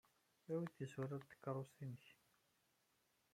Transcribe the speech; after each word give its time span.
Awey-d 0.51 0.71
tisura 0.75 1.17
n 1.19 1.23
tkeṛṛust-nnek. 1.23 2.05